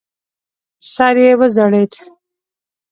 [0.93, 1.91] سر یې وځړېد.